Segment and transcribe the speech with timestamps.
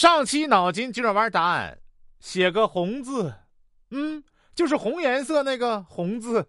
[0.00, 1.78] 上期脑筋急转弯答案，
[2.20, 3.34] 写个红字，
[3.90, 6.48] 嗯，就是红颜色那个红字，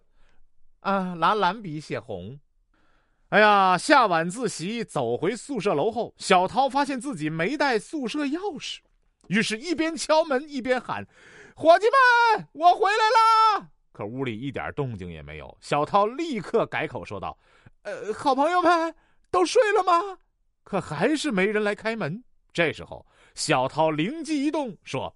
[0.80, 2.40] 啊，拿蓝笔写红。
[3.28, 8.78] 哎呀，下晚自习走回宿舍楼后，小涛发现自己没带宿舍钥匙，
[9.28, 11.06] 于是一边敲门一边喊
[11.54, 11.84] ：“伙计
[12.38, 15.58] 们，我回来啦！”可屋里一点动静也没有。
[15.60, 17.36] 小涛立刻改口说道
[17.84, 18.94] ：“呃，好朋友们
[19.30, 20.16] 都睡了吗？”
[20.64, 22.24] 可还是没人来开门。
[22.54, 23.06] 这时候。
[23.34, 25.14] 小涛灵机一动，说：“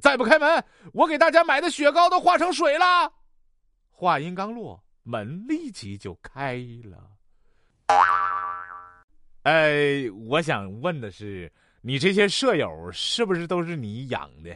[0.00, 3.12] 再不开门，我给大家买的雪糕都化成水了。”
[3.90, 7.10] 话音刚落，门立即就开了。
[9.42, 14.54] 哎，我想问的是，你这些舍友是不是都是你养的？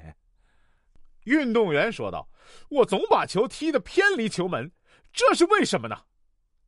[1.25, 2.29] 运动员说道
[2.69, 4.71] ：“我总把球踢得偏离球门，
[5.13, 5.97] 这是为什么呢？”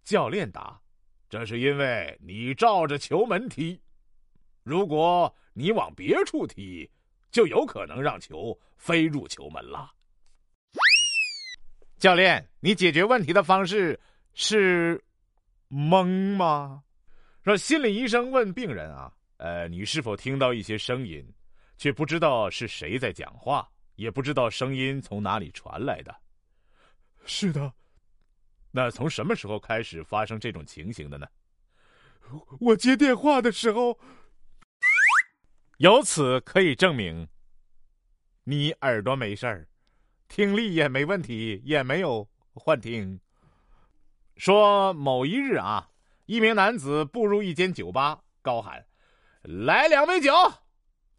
[0.03, 0.81] 教练答
[1.29, 3.81] ：“这是因为你照着球门踢，
[4.67, 6.87] 如果……”你往别处踢，
[7.31, 9.91] 就有可能让球飞入球门了。
[11.97, 13.99] 教练，你解决问题的方式
[14.35, 15.03] 是
[15.69, 16.07] 蒙
[16.37, 16.85] 吗？
[17.43, 21.27] 说心理医生问病人啊，呃，你是否听到一些声音，
[21.79, 26.15] 却不知道是谁在讲话，也不知道声音从哪里传来的？
[27.25, 27.73] 是的。
[28.71, 31.27] 那从什么时候开始发生这种情形的呢？
[32.61, 33.99] 我接电话的时候。
[35.79, 37.29] 由此可以证明，
[38.45, 39.69] 你耳朵没事儿，
[40.27, 43.21] 听力也没问题，也没有幻听。
[44.39, 45.91] 说某一日啊，
[46.25, 48.87] 一名男子步入一间酒吧，高喊
[49.45, 50.33] ：“来两杯酒。”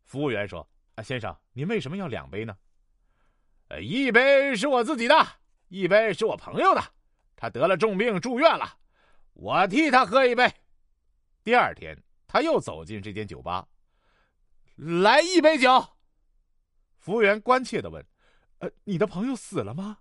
[0.06, 2.58] 服务员说：“啊，先生，您为什么要两杯呢
[3.70, 5.16] ？”“呃，一杯是我自己的，
[5.68, 6.82] 一杯是我朋友的，
[7.36, 8.80] 他得了重病住院了，
[9.34, 10.52] 我替他喝一杯。”
[11.46, 13.68] 第二天，他又走进这间酒吧。
[14.78, 15.90] 来一杯酒。
[16.98, 18.06] 服务员关切的问
[18.60, 20.00] ：“呃，你的朋友死了吗？”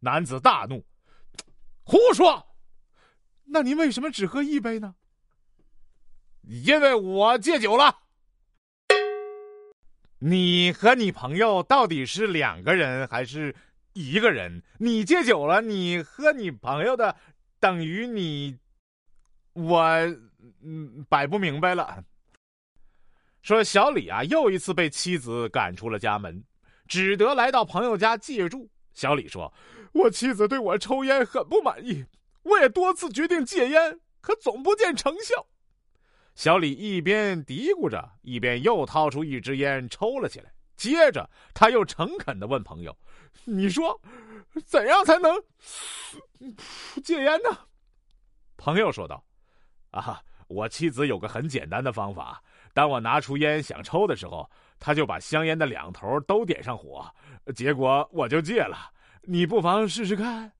[0.00, 0.84] 男子大怒
[1.84, 2.54] ：“胡说！
[3.44, 4.94] 那您为什么只喝一杯呢
[6.42, 7.98] ？”“因为我戒酒了。
[10.20, 13.54] ”“你和你朋友到底是两个人还是
[13.92, 14.62] 一个人？
[14.78, 17.16] 你戒酒了，你喝你朋友的，
[17.58, 18.58] 等于你……
[19.52, 19.82] 我
[20.62, 22.04] 嗯，摆不明白了。”
[23.48, 26.44] 说小李啊，又一次被妻子赶出了家门，
[26.86, 28.68] 只得来到朋友家借住。
[28.92, 29.50] 小李说
[29.94, 32.04] ：“我妻子对我抽烟很不满意，
[32.42, 35.46] 我也多次决定戒烟，可总不见成效。”
[36.36, 40.52] 小李一边嘀咕着，一边又掏出一支烟抽了起来。
[40.76, 42.94] 接着，他又诚恳的问朋友
[43.46, 43.98] ：“你说，
[44.66, 45.42] 怎样才能
[47.02, 47.58] 戒烟呢？”
[48.58, 49.24] 朋友说道
[49.90, 52.42] ：“啊，我妻子有个很简单的方法。”
[52.74, 54.48] 当我拿出烟想抽的时候，
[54.78, 57.10] 他就把香烟的两头都点上火，
[57.56, 58.90] 结果我就戒了。
[59.22, 60.52] 你不妨试试看。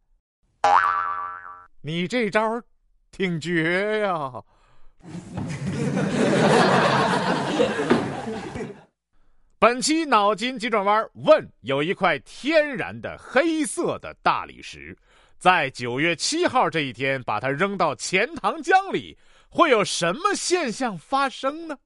[1.81, 2.61] 你这招
[3.13, 4.33] 挺绝呀！
[9.61, 14.97] 本期脑筋急转弯问：有一块天然的黑色的大理石，
[15.39, 19.17] 在九月七号这一天把它扔到钱塘江里，
[19.49, 21.79] 会有什么现象发生呢？